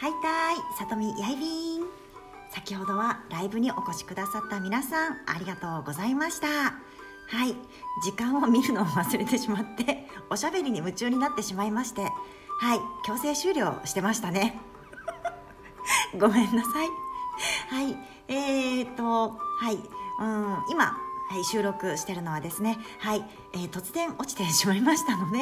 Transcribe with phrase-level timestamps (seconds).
[0.00, 1.82] はいたいさとみやいびん。
[2.50, 6.46] 先ほどはライブにお越しくださった皆さんありがとうございました。
[6.46, 6.72] は
[7.46, 7.56] い
[8.04, 14.60] 時間を見るのを忘れてしまっておしゃべりに夢中になってしまいましてはい強制終了してましたね。
[16.16, 16.88] ごめんなさい。
[17.68, 17.96] はい
[18.28, 19.74] えー、っとはい
[20.20, 20.96] うん今
[21.28, 25.40] はい、収録してるのはですね、はいえー、突然落ちてしまいましたので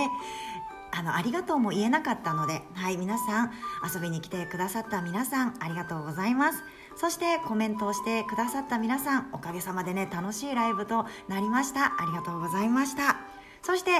[0.96, 3.52] あのありがとうも言えなかったので、はい、皆さん
[3.94, 6.62] 遊びに来てくださった皆さんありがとうございます。
[6.96, 11.84] そしてコメントをしてくださった皆さんおかげさまでね楽しいライブとなりました。
[12.00, 13.18] ありがとうございました。
[13.60, 13.90] そして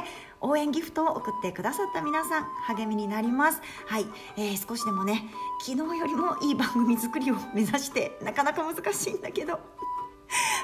[0.41, 3.60] 応援ギフトを送ってくださった皆さん励みになります。
[3.86, 4.06] はい、
[4.38, 5.24] えー、少しでもね
[5.60, 9.60] 昨日よりもいい番組作りを目指してなかなか難しいんだけど。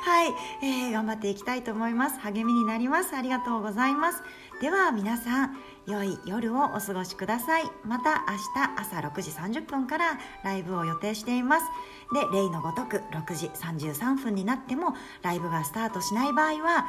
[0.03, 2.19] はい、えー、頑張っていきたいと思います。
[2.19, 3.15] 励みになります。
[3.15, 4.23] ありがとうございます。
[4.61, 7.71] では皆さん良い夜をお過ごしください。
[7.85, 11.67] また明日朝6時30分からライブを予定しています。
[12.13, 16.87] で例のごとく6時33分になってもライブがスタートしない場合は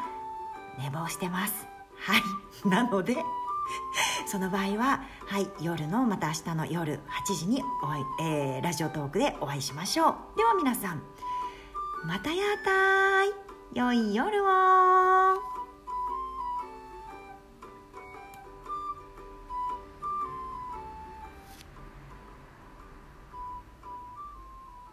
[0.79, 1.67] 寝坊してます。
[1.99, 2.67] はい。
[2.67, 3.17] なので
[4.25, 10.37] その場合は、はい、夜のまた明日の夜8時にお会い、えー、ラジオトークでお会いしましょう。
[10.37, 11.03] では皆さん
[12.05, 13.29] またやったい。
[13.73, 15.52] 良い夜を。